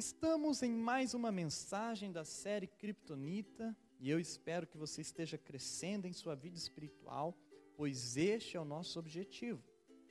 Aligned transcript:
Estamos 0.00 0.62
em 0.62 0.72
mais 0.72 1.12
uma 1.12 1.30
mensagem 1.30 2.10
da 2.10 2.24
série 2.24 2.66
Kryptonita 2.66 3.76
e 3.98 4.08
eu 4.08 4.18
espero 4.18 4.66
que 4.66 4.78
você 4.78 5.02
esteja 5.02 5.36
crescendo 5.36 6.06
em 6.06 6.12
sua 6.14 6.34
vida 6.34 6.56
espiritual, 6.56 7.36
pois 7.76 8.16
este 8.16 8.56
é 8.56 8.60
o 8.60 8.64
nosso 8.64 8.98
objetivo. 8.98 9.62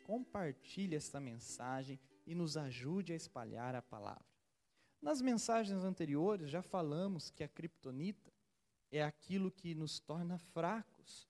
Compartilhe 0.04 0.96
esta 0.96 1.20
mensagem 1.20 2.00
e 2.24 2.36
nos 2.36 2.56
ajude 2.56 3.14
a 3.14 3.16
espalhar 3.16 3.74
a 3.74 3.82
palavra. 3.82 4.24
Nas 5.02 5.24
mensagens 5.24 5.84
anteriores 5.84 6.52
já 6.52 6.62
falamos 6.62 7.32
que 7.32 7.44
a 7.44 7.48
kryptonita 7.48 8.32
é 8.92 9.02
aquilo 9.02 9.50
que 9.50 9.74
nos 9.74 10.00
torna 10.00 10.38
fracos. 10.38 11.28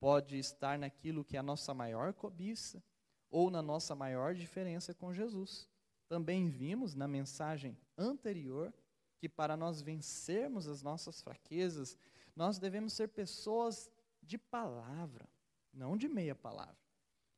Pode 0.00 0.36
estar 0.36 0.76
naquilo 0.76 1.24
que 1.24 1.36
é 1.36 1.38
a 1.38 1.44
nossa 1.44 1.72
maior 1.72 2.12
cobiça 2.14 2.82
ou 3.30 3.48
na 3.48 3.62
nossa 3.62 3.94
maior 3.94 4.34
diferença 4.34 4.92
com 4.92 5.14
Jesus. 5.14 5.70
Também 6.12 6.46
vimos 6.50 6.94
na 6.94 7.08
mensagem 7.08 7.74
anterior 7.96 8.70
que 9.16 9.30
para 9.30 9.56
nós 9.56 9.80
vencermos 9.80 10.68
as 10.68 10.82
nossas 10.82 11.22
fraquezas, 11.22 11.96
nós 12.36 12.58
devemos 12.58 12.92
ser 12.92 13.08
pessoas 13.08 13.90
de 14.22 14.36
palavra, 14.36 15.26
não 15.72 15.96
de 15.96 16.10
meia 16.10 16.34
palavra. 16.34 16.76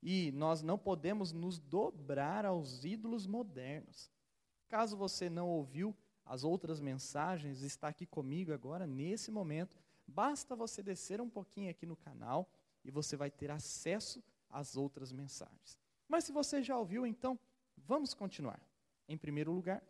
E 0.02 0.32
nós 0.32 0.60
não 0.60 0.76
podemos 0.76 1.32
nos 1.32 1.60
dobrar 1.60 2.44
aos 2.44 2.84
ídolos 2.84 3.28
modernos. 3.28 4.10
Caso 4.68 4.96
você 4.96 5.30
não 5.30 5.48
ouviu 5.48 5.96
as 6.24 6.42
outras 6.42 6.80
mensagens, 6.80 7.62
está 7.62 7.86
aqui 7.86 8.04
comigo 8.04 8.52
agora, 8.52 8.88
nesse 8.88 9.30
momento, 9.30 9.78
basta 10.04 10.56
você 10.56 10.82
descer 10.82 11.20
um 11.20 11.30
pouquinho 11.30 11.70
aqui 11.70 11.86
no 11.86 11.94
canal 11.94 12.50
e 12.84 12.90
você 12.90 13.16
vai 13.16 13.30
ter 13.30 13.52
acesso 13.52 14.20
às 14.50 14.76
outras 14.76 15.12
mensagens. 15.12 15.78
Mas 16.08 16.24
se 16.24 16.32
você 16.32 16.60
já 16.60 16.76
ouviu, 16.76 17.06
então, 17.06 17.38
vamos 17.76 18.14
continuar. 18.14 18.60
Em 19.08 19.16
primeiro 19.16 19.52
lugar, 19.52 19.82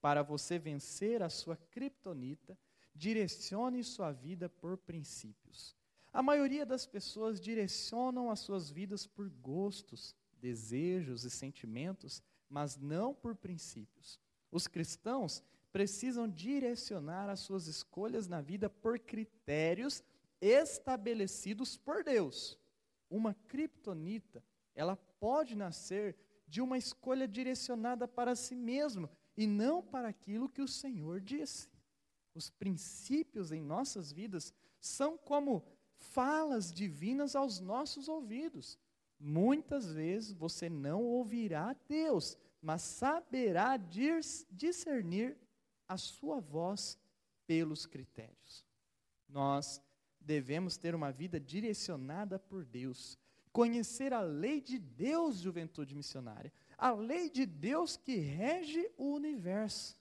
para 0.00 0.22
você 0.22 0.58
vencer 0.58 1.22
a 1.22 1.28
sua 1.28 1.56
criptonita, 1.56 2.56
direcione 2.94 3.82
sua 3.82 4.12
vida 4.12 4.48
por 4.48 4.76
princípios. 4.76 5.76
A 6.12 6.22
maioria 6.22 6.64
das 6.64 6.86
pessoas 6.86 7.40
direcionam 7.40 8.30
as 8.30 8.40
suas 8.40 8.70
vidas 8.70 9.06
por 9.06 9.28
gostos, 9.28 10.14
desejos 10.40 11.24
e 11.24 11.30
sentimentos, 11.30 12.22
mas 12.48 12.76
não 12.76 13.14
por 13.14 13.34
princípios. 13.34 14.18
Os 14.50 14.66
cristãos 14.66 15.42
precisam 15.70 16.28
direcionar 16.28 17.28
as 17.28 17.40
suas 17.40 17.66
escolhas 17.66 18.26
na 18.26 18.40
vida 18.40 18.70
por 18.70 18.98
critérios 18.98 20.02
estabelecidos 20.40 21.76
por 21.76 22.02
Deus. 22.02 22.58
Uma 23.10 23.34
criptonita, 23.34 24.42
ela 24.74 24.96
pode 24.96 25.54
nascer 25.54 26.16
de 26.48 26.60
uma 26.60 26.78
escolha 26.78 27.28
direcionada 27.28 28.08
para 28.08 28.34
si 28.34 28.54
mesmo 28.54 29.08
e 29.36 29.46
não 29.46 29.82
para 29.82 30.08
aquilo 30.08 30.48
que 30.48 30.62
o 30.62 30.68
Senhor 30.68 31.20
disse. 31.20 31.68
Os 32.34 32.50
princípios 32.50 33.52
em 33.52 33.60
nossas 33.60 34.12
vidas 34.12 34.52
são 34.80 35.18
como 35.18 35.62
falas 35.98 36.72
divinas 36.72 37.36
aos 37.36 37.60
nossos 37.60 38.08
ouvidos. 38.08 38.78
Muitas 39.18 39.92
vezes 39.92 40.32
você 40.32 40.68
não 40.68 41.04
ouvirá 41.04 41.76
Deus, 41.88 42.36
mas 42.62 42.82
saberá 42.82 43.76
discernir 44.50 45.36
a 45.86 45.96
sua 45.96 46.40
voz 46.40 46.98
pelos 47.46 47.86
critérios. 47.86 48.64
Nós 49.28 49.82
devemos 50.20 50.76
ter 50.76 50.94
uma 50.94 51.10
vida 51.10 51.40
direcionada 51.40 52.38
por 52.38 52.64
Deus, 52.64 53.18
conhecer 53.52 54.12
a 54.12 54.20
lei 54.20 54.60
de 54.60 54.78
Deus, 54.78 55.38
juventude 55.38 55.94
missionária, 55.94 56.52
a 56.76 56.90
lei 56.90 57.28
de 57.28 57.44
Deus 57.44 57.96
que 57.96 58.16
rege 58.16 58.90
o 58.96 59.12
universo, 59.12 59.98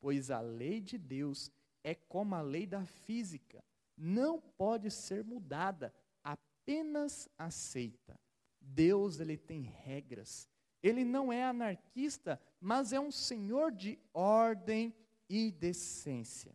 pois 0.00 0.30
a 0.30 0.40
lei 0.40 0.80
de 0.80 0.98
Deus 0.98 1.50
é 1.82 1.94
como 1.94 2.34
a 2.34 2.40
lei 2.40 2.66
da 2.66 2.84
física, 2.84 3.62
não 3.96 4.40
pode 4.40 4.90
ser 4.90 5.24
mudada, 5.24 5.94
apenas 6.22 7.28
aceita. 7.38 8.18
Deus 8.60 9.20
ele 9.20 9.36
tem 9.36 9.62
regras. 9.62 10.48
Ele 10.82 11.04
não 11.04 11.32
é 11.32 11.44
anarquista, 11.44 12.40
mas 12.60 12.92
é 12.92 13.00
um 13.00 13.10
senhor 13.10 13.72
de 13.72 13.98
ordem 14.12 14.94
e 15.28 15.50
decência. 15.50 16.54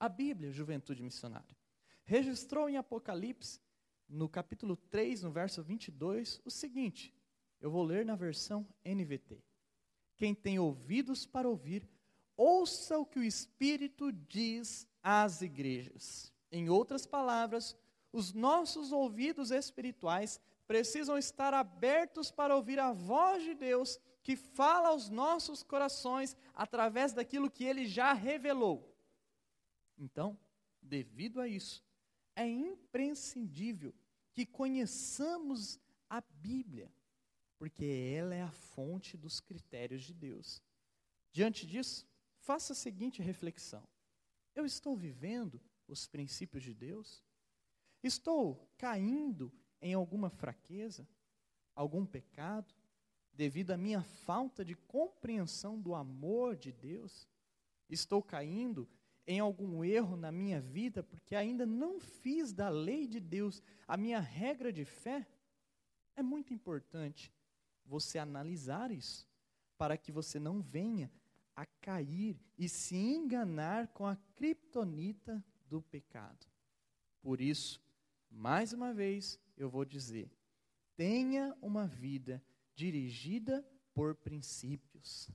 A 0.00 0.08
Bíblia, 0.08 0.52
Juventude 0.52 1.02
Missionária, 1.02 1.56
registrou 2.04 2.68
em 2.68 2.76
Apocalipse, 2.76 3.60
no 4.08 4.28
capítulo 4.28 4.76
3, 4.76 5.22
no 5.22 5.30
verso 5.30 5.62
22, 5.62 6.40
o 6.44 6.50
seguinte: 6.50 7.14
eu 7.60 7.70
vou 7.70 7.82
ler 7.82 8.04
na 8.04 8.14
versão 8.14 8.66
NVT. 8.84 9.42
Quem 10.16 10.34
tem 10.34 10.58
ouvidos 10.58 11.26
para 11.26 11.48
ouvir, 11.48 11.88
ouça 12.36 12.98
o 12.98 13.06
que 13.06 13.18
o 13.18 13.24
Espírito 13.24 14.10
diz 14.10 14.86
às 15.02 15.42
igrejas. 15.42 16.32
Em 16.50 16.68
outras 16.68 17.06
palavras, 17.06 17.76
os 18.12 18.32
nossos 18.32 18.90
ouvidos 18.90 19.50
espirituais 19.50 20.40
precisam 20.66 21.16
estar 21.16 21.54
abertos 21.54 22.30
para 22.30 22.54
ouvir 22.54 22.78
a 22.78 22.92
voz 22.92 23.42
de 23.42 23.54
Deus 23.54 23.98
que 24.22 24.36
fala 24.36 24.88
aos 24.88 25.08
nossos 25.08 25.62
corações 25.62 26.36
através 26.54 27.12
daquilo 27.12 27.50
que 27.50 27.64
ele 27.64 27.86
já 27.86 28.12
revelou. 28.12 28.94
Então, 29.96 30.38
devido 30.82 31.40
a 31.40 31.48
isso, 31.48 31.84
é 32.38 32.46
imprescindível 32.48 33.92
que 34.32 34.46
conheçamos 34.46 35.80
a 36.08 36.20
Bíblia, 36.20 36.92
porque 37.58 37.84
ela 38.16 38.34
é 38.34 38.42
a 38.42 38.52
fonte 38.52 39.16
dos 39.16 39.40
critérios 39.40 40.04
de 40.04 40.14
Deus. 40.14 40.62
Diante 41.32 41.66
disso, 41.66 42.06
faça 42.38 42.72
a 42.72 42.76
seguinte 42.76 43.20
reflexão: 43.20 43.86
eu 44.54 44.64
estou 44.64 44.96
vivendo 44.96 45.60
os 45.88 46.06
princípios 46.06 46.62
de 46.62 46.72
Deus? 46.72 47.24
Estou 48.02 48.70
caindo 48.78 49.52
em 49.82 49.92
alguma 49.92 50.30
fraqueza, 50.30 51.08
algum 51.74 52.06
pecado? 52.06 52.72
devido 53.38 53.70
à 53.70 53.76
minha 53.76 54.02
falta 54.02 54.64
de 54.64 54.74
compreensão 54.74 55.80
do 55.80 55.94
amor 55.94 56.56
de 56.56 56.72
Deus? 56.72 57.28
Estou 57.88 58.20
caindo 58.20 58.88
em 59.28 59.40
algum 59.40 59.84
erro 59.84 60.16
na 60.16 60.32
minha 60.32 60.58
vida 60.58 61.02
porque 61.02 61.34
ainda 61.34 61.66
não 61.66 62.00
fiz 62.00 62.54
da 62.54 62.70
lei 62.70 63.06
de 63.06 63.20
Deus 63.20 63.62
a 63.86 63.94
minha 63.94 64.18
regra 64.18 64.72
de 64.72 64.86
fé? 64.86 65.28
É 66.16 66.22
muito 66.22 66.54
importante 66.54 67.30
você 67.84 68.18
analisar 68.18 68.90
isso, 68.90 69.28
para 69.76 69.98
que 69.98 70.10
você 70.10 70.40
não 70.40 70.62
venha 70.62 71.12
a 71.54 71.66
cair 71.66 72.40
e 72.56 72.68
se 72.68 72.96
enganar 72.96 73.88
com 73.88 74.06
a 74.06 74.16
criptonita 74.34 75.44
do 75.68 75.82
pecado. 75.82 76.46
Por 77.20 77.40
isso, 77.40 77.80
mais 78.30 78.72
uma 78.72 78.94
vez, 78.94 79.38
eu 79.56 79.68
vou 79.68 79.84
dizer: 79.84 80.30
tenha 80.96 81.56
uma 81.60 81.86
vida 81.86 82.42
dirigida 82.74 83.62
por 83.92 84.14
princípios. 84.14 85.30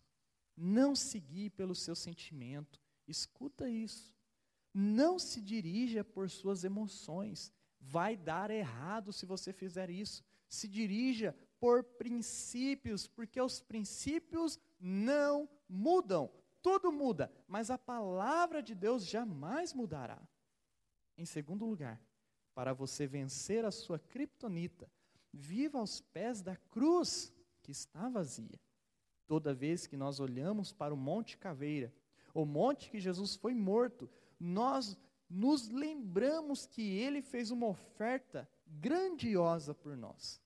Não 0.55 0.95
seguir 0.95 1.51
pelo 1.51 1.75
seu 1.75 1.95
sentimento. 1.95 2.82
Escuta 3.07 3.69
isso. 3.69 4.15
Não 4.73 5.19
se 5.19 5.41
dirija 5.41 6.03
por 6.03 6.29
suas 6.29 6.63
emoções. 6.63 7.51
Vai 7.79 8.15
dar 8.15 8.49
errado 8.49 9.11
se 9.11 9.25
você 9.25 9.53
fizer 9.53 9.89
isso. 9.89 10.23
Se 10.47 10.67
dirija 10.67 11.35
por 11.59 11.83
princípios, 11.83 13.07
porque 13.07 13.39
os 13.41 13.61
princípios 13.61 14.59
não 14.79 15.47
mudam. 15.67 16.31
Tudo 16.61 16.91
muda, 16.91 17.31
mas 17.47 17.69
a 17.69 17.77
palavra 17.77 18.63
de 18.63 18.73
Deus 18.73 19.05
jamais 19.05 19.73
mudará. 19.73 20.21
Em 21.17 21.25
segundo 21.25 21.65
lugar, 21.65 22.01
para 22.53 22.73
você 22.73 23.05
vencer 23.05 23.65
a 23.65 23.71
sua 23.71 23.99
criptonita, 23.99 24.89
viva 25.31 25.79
aos 25.79 26.01
pés 26.01 26.41
da 26.41 26.55
cruz 26.55 27.33
que 27.61 27.71
está 27.71 28.07
vazia. 28.07 28.59
Toda 29.27 29.53
vez 29.53 29.87
que 29.87 29.97
nós 29.97 30.19
olhamos 30.19 30.71
para 30.71 30.93
o 30.93 30.97
Monte 30.97 31.37
Caveira, 31.37 31.93
o 32.33 32.45
monte 32.45 32.89
que 32.89 32.99
Jesus 32.99 33.35
foi 33.35 33.53
morto, 33.53 34.09
nós 34.39 34.97
nos 35.29 35.69
lembramos 35.69 36.65
que 36.65 36.81
ele 36.81 37.21
fez 37.21 37.51
uma 37.51 37.67
oferta 37.67 38.49
grandiosa 38.65 39.73
por 39.73 39.95
nós. 39.95 40.41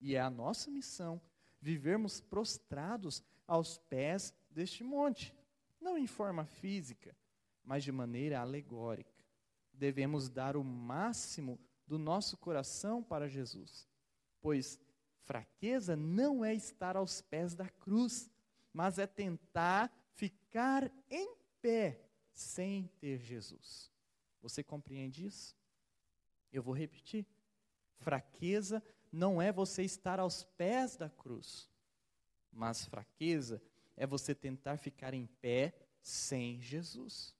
E 0.00 0.14
é 0.14 0.20
a 0.20 0.30
nossa 0.30 0.70
missão 0.70 1.20
vivermos 1.60 2.20
prostrados 2.20 3.22
aos 3.46 3.78
pés 3.78 4.34
deste 4.50 4.82
monte, 4.82 5.34
não 5.80 5.98
em 5.98 6.06
forma 6.06 6.44
física, 6.44 7.16
mas 7.62 7.84
de 7.84 7.92
maneira 7.92 8.40
alegórica. 8.40 9.24
Devemos 9.72 10.28
dar 10.28 10.56
o 10.56 10.64
máximo 10.64 11.58
do 11.86 11.98
nosso 11.98 12.36
coração 12.36 13.02
para 13.02 13.28
Jesus, 13.28 13.88
pois 14.40 14.78
Fraqueza 15.22 15.94
não 15.94 16.44
é 16.44 16.54
estar 16.54 16.96
aos 16.96 17.20
pés 17.20 17.54
da 17.54 17.68
cruz, 17.68 18.30
mas 18.72 18.98
é 18.98 19.06
tentar 19.06 19.92
ficar 20.14 20.90
em 21.10 21.34
pé 21.60 22.06
sem 22.32 22.88
ter 22.98 23.18
Jesus. 23.20 23.90
Você 24.42 24.62
compreende 24.62 25.26
isso? 25.26 25.56
Eu 26.52 26.62
vou 26.62 26.74
repetir. 26.74 27.26
Fraqueza 27.98 28.82
não 29.12 29.40
é 29.40 29.52
você 29.52 29.82
estar 29.82 30.18
aos 30.18 30.44
pés 30.44 30.96
da 30.96 31.10
cruz, 31.10 31.68
mas 32.50 32.86
fraqueza 32.86 33.62
é 33.96 34.06
você 34.06 34.34
tentar 34.34 34.78
ficar 34.78 35.12
em 35.12 35.26
pé 35.26 35.74
sem 36.00 36.60
Jesus. 36.60 37.36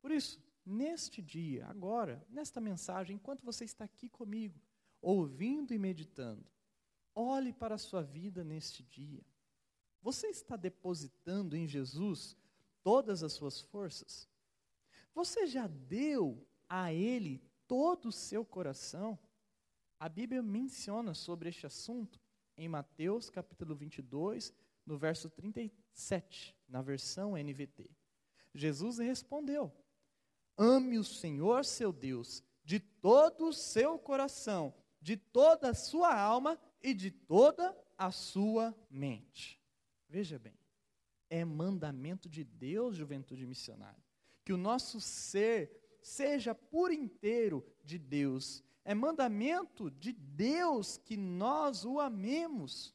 Por 0.00 0.10
isso, 0.10 0.40
neste 0.64 1.20
dia, 1.20 1.66
agora, 1.66 2.24
nesta 2.28 2.60
mensagem, 2.60 3.16
enquanto 3.16 3.44
você 3.44 3.64
está 3.64 3.84
aqui 3.84 4.08
comigo, 4.08 4.60
ouvindo 5.00 5.74
e 5.74 5.78
meditando, 5.78 6.46
olhe 7.14 7.52
para 7.52 7.74
a 7.74 7.78
sua 7.78 8.02
vida 8.02 8.44
neste 8.44 8.82
dia. 8.82 9.24
Você 10.02 10.28
está 10.28 10.56
depositando 10.56 11.56
em 11.56 11.66
Jesus 11.66 12.36
todas 12.82 13.22
as 13.22 13.32
suas 13.32 13.60
forças? 13.60 14.28
Você 15.14 15.46
já 15.46 15.66
deu 15.66 16.46
a 16.68 16.92
Ele 16.92 17.42
todo 17.66 18.06
o 18.06 18.12
seu 18.12 18.44
coração? 18.44 19.18
A 19.98 20.08
Bíblia 20.08 20.42
menciona 20.42 21.12
sobre 21.12 21.50
este 21.50 21.66
assunto 21.66 22.18
em 22.56 22.68
Mateus 22.68 23.28
capítulo 23.28 23.74
22, 23.74 24.52
no 24.86 24.96
verso 24.96 25.28
37, 25.28 26.56
na 26.66 26.80
versão 26.80 27.36
NVT. 27.36 27.90
Jesus 28.54 28.98
respondeu: 28.98 29.70
Ame 30.56 30.98
o 30.98 31.04
Senhor 31.04 31.64
seu 31.64 31.92
Deus 31.92 32.42
de 32.64 32.80
todo 32.80 33.48
o 33.48 33.52
seu 33.52 33.98
coração, 33.98 34.74
de 35.00 35.16
toda 35.16 35.70
a 35.70 35.74
sua 35.74 36.14
alma 36.18 36.58
e 36.82 36.94
de 36.94 37.10
toda 37.10 37.76
a 37.98 38.10
sua 38.10 38.74
mente. 38.90 39.59
Veja 40.10 40.38
bem, 40.38 40.58
é 41.30 41.44
mandamento 41.44 42.28
de 42.28 42.44
Deus, 42.44 42.96
juventude 42.96 43.46
missionária, 43.46 44.04
que 44.44 44.52
o 44.52 44.58
nosso 44.58 45.00
ser 45.00 45.98
seja 46.02 46.54
por 46.54 46.92
inteiro 46.92 47.64
de 47.82 47.98
Deus 47.98 48.62
é 48.84 48.94
mandamento 48.94 49.90
de 49.90 50.12
Deus 50.12 50.96
que 50.96 51.16
nós 51.16 51.84
o 51.84 52.00
amemos. 52.00 52.94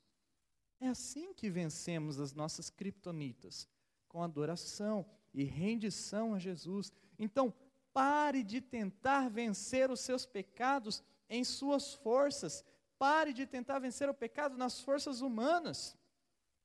É 0.80 0.88
assim 0.88 1.34
que 1.34 1.50
vencemos 1.50 2.20
as 2.20 2.34
nossas 2.34 2.70
criptonitas, 2.70 3.68
com 4.10 4.22
adoração 4.22 5.06
e 5.34 5.44
rendição 5.44 6.34
a 6.34 6.40
Jesus. 6.40 6.92
Então, 7.18 7.54
pare 7.94 8.44
de 8.44 8.60
tentar 8.60 9.30
vencer 9.30 9.90
os 9.90 10.02
seus 10.02 10.26
pecados 10.26 11.04
em 11.30 11.44
suas 11.44 11.94
forças. 11.94 12.66
Pare 12.98 13.32
de 13.32 13.46
tentar 13.46 13.80
vencer 13.80 14.10
o 14.10 14.14
pecado 14.14 14.58
nas 14.58 14.80
forças 14.82 15.22
humanas. 15.22 15.96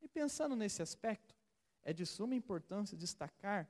E 0.01 0.09
pensando 0.09 0.57
nesse 0.57 0.83
aspecto, 0.83 1.35
é 1.83 1.93
de 1.93 2.05
suma 2.05 2.35
importância 2.35 2.97
destacar 2.97 3.69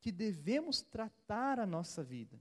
que 0.00 0.10
devemos 0.10 0.82
tratar 0.82 1.60
a 1.60 1.66
nossa 1.66 2.02
vida. 2.02 2.38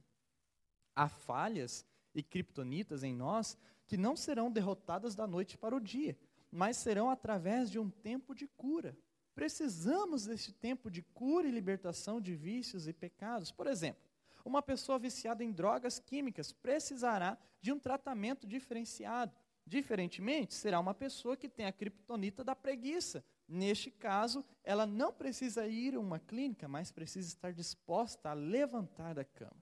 Há 0.96 1.08
falhas 1.08 1.86
e 2.14 2.24
criptonitas 2.24 3.04
em 3.04 3.14
nós 3.14 3.58
que 3.86 3.98
não 3.98 4.16
serão 4.16 4.52
derrotadas 4.52 5.16
da 5.16 5.28
noite 5.28 5.58
para 5.58 5.76
o 5.76 5.80
dia, 5.80 6.18
mas 6.52 6.78
serão 6.78 7.10
através 7.10 7.70
de 7.70 7.78
um 7.78 7.90
tempo 7.90 8.34
de 8.34 8.48
cura. 8.48 8.98
Precisamos 9.34 10.26
desse 10.26 10.52
tempo 10.52 10.90
de 10.90 11.02
cura 11.02 11.48
e 11.48 11.52
libertação 11.52 12.20
de 12.20 12.36
vícios 12.36 12.88
e 12.88 12.94
pecados. 12.94 13.52
Por 13.52 13.68
exemplo, 13.68 14.02
uma 14.44 14.62
pessoa 14.62 15.00
viciada 15.00 15.44
em 15.44 15.52
drogas 15.52 16.00
químicas 16.00 16.52
precisará 16.52 17.38
de 17.62 17.72
um 17.72 17.80
tratamento 17.80 18.48
diferenciado. 18.48 19.36
Diferentemente, 19.66 20.54
será 20.54 20.80
uma 20.80 20.94
pessoa 20.94 21.38
que 21.38 21.48
tem 21.48 21.66
a 21.66 21.72
criptonita 21.72 22.44
da 22.44 22.56
preguiça. 22.56 23.24
Neste 23.53 23.92
caso, 23.92 24.45
ela 24.63 24.86
não 24.86 25.12
precisa 25.12 25.68
ir 25.68 25.95
a 25.95 26.00
uma 26.00 26.18
clínica, 26.18 26.69
mas 26.69 26.89
precisa 26.89 27.27
estar 27.27 27.51
disposta 27.51 28.30
a 28.30 28.33
levantar 28.33 29.13
da 29.13 29.25
cama. 29.25 29.62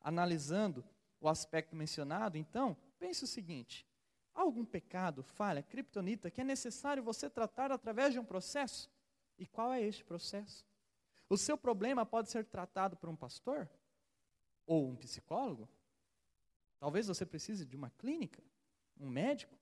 Analisando 0.00 0.84
o 1.20 1.28
aspecto 1.28 1.74
mencionado, 1.74 2.38
então, 2.38 2.76
pense 2.96 3.24
o 3.24 3.26
seguinte: 3.26 3.84
há 4.32 4.42
algum 4.42 4.64
pecado, 4.64 5.24
falha, 5.24 5.64
criptonita 5.64 6.30
que 6.30 6.42
é 6.42 6.44
necessário 6.44 7.02
você 7.02 7.28
tratar 7.28 7.72
através 7.72 8.12
de 8.12 8.20
um 8.20 8.24
processo? 8.24 8.88
E 9.36 9.44
qual 9.48 9.72
é 9.72 9.82
este 9.82 10.04
processo? 10.04 10.64
O 11.28 11.36
seu 11.36 11.58
problema 11.58 12.06
pode 12.06 12.30
ser 12.30 12.44
tratado 12.44 12.96
por 12.96 13.08
um 13.08 13.16
pastor? 13.16 13.68
Ou 14.64 14.90
um 14.90 14.94
psicólogo? 14.94 15.68
Talvez 16.78 17.08
você 17.08 17.26
precise 17.26 17.66
de 17.66 17.74
uma 17.74 17.90
clínica? 17.90 18.44
Um 18.96 19.08
médico? 19.08 19.58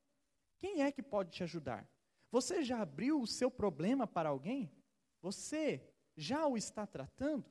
Quem 0.58 0.82
é 0.82 0.92
que 0.92 1.02
pode 1.02 1.30
te 1.30 1.42
ajudar? 1.42 1.88
Você 2.32 2.64
já 2.64 2.80
abriu 2.80 3.20
o 3.20 3.26
seu 3.26 3.50
problema 3.50 4.06
para 4.06 4.30
alguém? 4.30 4.72
Você 5.20 5.86
já 6.16 6.46
o 6.46 6.56
está 6.56 6.86
tratando? 6.86 7.44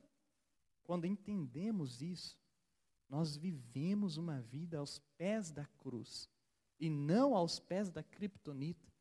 Quando 0.82 1.06
entendemos 1.06 2.02
isso, 2.02 2.36
nós 3.08 3.36
vivemos 3.36 4.16
uma 4.16 4.40
vida 4.40 4.78
aos 4.78 4.98
pés 5.16 5.52
da 5.52 5.64
cruz 5.78 6.28
e 6.80 6.90
não 6.90 7.36
aos 7.36 7.60
pés 7.60 7.90
da 7.90 8.02
criptonita. 8.02 8.92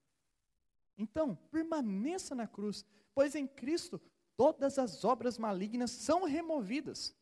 Então, 0.95 1.35
permaneça 1.49 2.35
na 2.35 2.45
cruz, 2.45 2.85
pois 3.15 3.33
em 3.33 3.47
Cristo 3.47 3.99
todas 4.37 4.77
as 4.77 5.03
obras 5.03 5.39
malignas 5.39 5.89
são 5.89 6.25
removidas, 6.25 7.15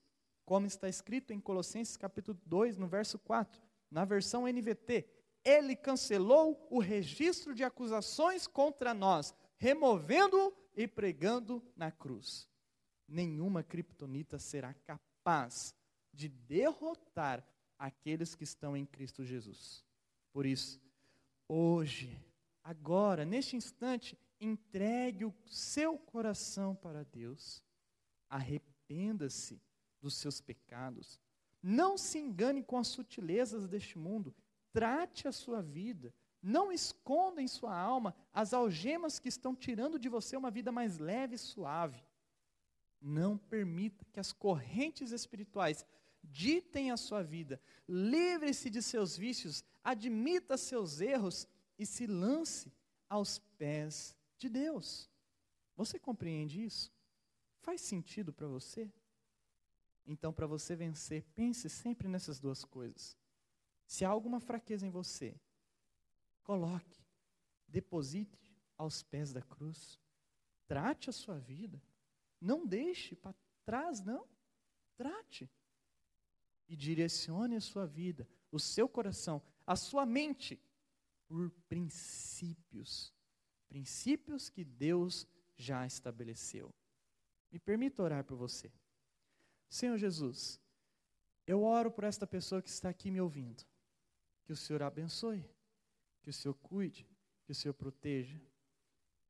como 0.44 0.66
está 0.66 0.90
escrito 0.90 1.32
em 1.32 1.40
Colossenses 1.40 1.96
capítulo 1.96 2.38
2, 2.46 2.78
no 2.78 2.88
verso 2.90 3.18
4, 3.20 3.62
na 3.90 4.04
versão 4.04 4.46
NVT. 4.46 5.08
Ele 5.44 5.76
cancelou 5.76 6.68
o 6.70 6.80
registro 6.80 7.56
de 7.56 7.64
acusações 7.64 8.46
contra 8.46 8.94
nós, 8.94 9.34
removendo-o 9.58 10.54
e 10.76 10.88
pregando 10.88 11.64
na 11.76 11.92
cruz. 11.92 12.48
Nenhuma 13.08 13.64
criptonita 13.64 14.38
será 14.38 14.74
capaz 14.74 15.74
de 16.14 16.28
derrotar 16.28 17.46
aqueles 17.78 18.36
que 18.36 18.44
estão 18.44 18.76
em 18.76 18.86
Cristo 18.86 19.24
Jesus. 19.24 19.84
Por 20.32 20.46
isso, 20.46 20.82
hoje, 21.48 22.16
agora, 22.64 23.26
neste 23.26 23.56
instante, 23.56 24.18
entregue 24.40 25.26
o 25.26 25.34
seu 25.46 25.98
coração 25.98 26.76
para 26.76 27.04
Deus. 27.04 27.64
Arrependa-se 28.30 29.62
dos 30.02 30.16
seus 30.16 30.40
pecados. 30.40 31.20
Não 31.62 31.98
se 31.98 32.20
engane 32.20 32.64
com 32.64 32.78
as 32.78 32.88
sutilezas 32.88 33.68
deste 33.68 33.98
mundo. 33.98 34.34
Trate 34.71 35.27
a 35.27 35.31
sua 35.31 35.62
vida. 35.62 36.13
Não 36.42 36.71
esconda 36.71 37.42
em 37.42 37.48
sua 37.48 37.77
alma 37.77 38.16
as 38.33 38.54
algemas 38.54 39.19
que 39.19 39.27
estão 39.27 39.56
tirando 39.56 40.00
de 40.00 40.07
você 40.07 40.38
uma 40.38 40.50
vida 40.50 40.71
mais 40.71 40.98
leve 40.98 41.36
e 41.36 41.39
suave. 41.39 42.01
Não 43.01 43.38
permita 43.38 44.06
que 44.12 44.19
as 44.19 44.31
correntes 44.31 45.12
espirituais 45.12 45.86
ditem 46.24 46.92
a 46.92 46.98
sua 46.98 47.24
vida. 47.24 47.62
Livre-se 47.88 48.69
de 48.69 48.81
seus 48.81 49.18
vícios, 49.18 49.63
admita 49.83 50.57
seus 50.57 51.01
erros 51.01 51.48
e 51.77 51.86
se 51.86 52.06
lance 52.06 52.71
aos 53.10 53.39
pés 53.57 54.16
de 54.38 54.50
Deus. 54.50 55.10
Você 55.75 55.98
compreende 55.98 56.63
isso? 56.63 56.92
Faz 57.62 57.81
sentido 57.81 58.31
para 58.31 58.48
você? 58.48 58.92
Então, 60.06 60.33
para 60.33 60.47
você 60.47 60.76
vencer, 60.76 61.23
pense 61.35 61.69
sempre 61.69 62.07
nessas 62.07 62.40
duas 62.40 62.64
coisas. 62.66 63.18
Se 63.90 64.06
há 64.06 64.10
alguma 64.10 64.40
fraqueza 64.40 64.86
em 64.86 64.92
você, 64.92 65.36
coloque, 66.44 67.04
deposite 67.68 68.56
aos 68.78 69.02
pés 69.02 69.34
da 69.34 69.42
cruz. 69.42 70.00
Trate 70.68 71.10
a 71.10 71.12
sua 71.12 71.40
vida. 71.40 71.81
Não 72.40 72.68
deixe 72.68 73.16
para 73.16 73.34
trás, 73.66 74.00
não. 74.00 74.28
Trate 74.96 75.50
e 76.68 76.76
direcione 76.76 77.56
a 77.56 77.60
sua 77.60 77.88
vida, 77.88 78.30
o 78.52 78.60
seu 78.60 78.88
coração, 78.88 79.42
a 79.66 79.76
sua 79.76 80.06
mente 80.06 80.62
por 81.26 81.50
princípios. 81.68 83.12
Princípios 83.68 84.52
que 84.52 84.64
Deus 84.64 85.28
já 85.58 85.84
estabeleceu. 85.88 86.72
Me 87.52 87.58
permita 87.58 88.04
orar 88.04 88.24
por 88.24 88.38
você. 88.38 88.72
Senhor 89.68 89.98
Jesus, 89.98 90.62
eu 91.48 91.64
oro 91.64 91.90
por 91.90 92.04
esta 92.04 92.28
pessoa 92.28 92.62
que 92.62 92.69
está 92.69 92.90
aqui 92.90 93.10
me 93.10 93.19
ouvindo. 93.19 93.66
Que 94.50 94.54
o 94.54 94.58
Senhor 94.58 94.82
abençoe, 94.82 95.48
que 96.24 96.32
o 96.32 96.34
Senhor 96.34 96.56
cuide, 96.56 97.08
que 97.46 97.52
o 97.52 97.56
Senhor 97.56 97.72
proteja. 97.76 98.42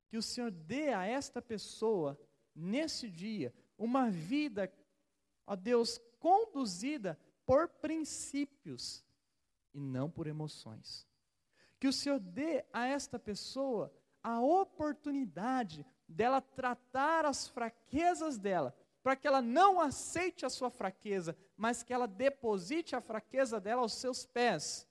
Que 0.08 0.16
o 0.16 0.22
Senhor 0.22 0.50
dê 0.50 0.94
a 0.94 1.04
esta 1.04 1.42
pessoa, 1.42 2.18
nesse 2.54 3.06
dia, 3.10 3.52
uma 3.76 4.08
vida, 4.08 4.72
ó 5.46 5.54
Deus, 5.54 6.00
conduzida 6.18 7.20
por 7.44 7.68
princípios 7.68 9.04
e 9.74 9.78
não 9.78 10.10
por 10.10 10.26
emoções. 10.26 11.06
Que 11.78 11.88
o 11.88 11.92
Senhor 11.92 12.18
dê 12.18 12.64
a 12.72 12.86
esta 12.86 13.18
pessoa 13.18 13.94
a 14.22 14.40
oportunidade 14.40 15.84
dela 16.08 16.40
tratar 16.40 17.26
as 17.26 17.46
fraquezas 17.46 18.38
dela, 18.38 18.74
para 19.02 19.16
que 19.16 19.28
ela 19.28 19.42
não 19.42 19.82
aceite 19.82 20.46
a 20.46 20.48
sua 20.48 20.70
fraqueza, 20.70 21.36
mas 21.58 21.82
que 21.82 21.92
ela 21.92 22.08
deposite 22.08 22.96
a 22.96 23.02
fraqueza 23.02 23.60
dela 23.60 23.82
aos 23.82 23.92
seus 23.92 24.24
pés. 24.24 24.88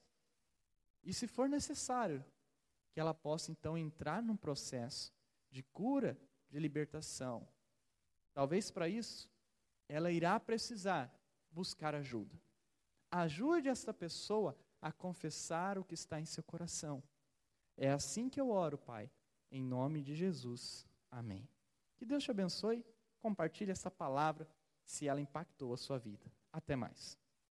E 1.03 1.13
se 1.13 1.27
for 1.27 1.48
necessário, 1.48 2.24
que 2.91 3.00
ela 3.00 3.13
possa 3.13 3.51
então 3.51 3.77
entrar 3.77 4.22
num 4.22 4.36
processo 4.36 5.13
de 5.50 5.63
cura, 5.63 6.20
de 6.50 6.60
libertação. 6.60 7.48
Talvez 8.34 8.72
para 8.72 8.88
isso, 8.88 9.29
ela 9.88 10.12
irá 10.12 10.39
precisar 10.39 11.13
buscar 11.51 11.96
ajuda. 11.96 12.39
Ajude 13.12 13.70
esta 13.70 13.94
pessoa 13.94 14.56
a 14.82 14.91
confessar 14.91 15.77
o 15.77 15.84
que 15.84 15.94
está 15.94 16.20
em 16.20 16.25
seu 16.25 16.44
coração. 16.44 17.03
É 17.75 17.91
assim 17.91 18.29
que 18.29 18.39
eu 18.39 18.50
oro, 18.50 18.77
Pai, 18.77 19.10
em 19.51 19.63
nome 19.63 20.01
de 20.01 20.15
Jesus. 20.15 20.88
Amém. 21.10 21.48
Que 21.98 22.06
Deus 22.06 22.24
te 22.24 22.32
abençoe. 22.32 22.86
Compartilhe 23.20 23.72
essa 23.72 23.91
palavra 23.91 24.48
se 24.86 25.08
ela 25.08 25.20
impactou 25.20 25.74
a 25.74 25.77
sua 25.77 25.98
vida. 25.98 26.32
Até 26.51 26.75
mais. 26.75 27.19